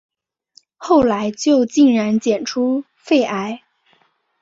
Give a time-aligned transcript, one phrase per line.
[0.77, 3.61] 后来就竟然检查出肺癌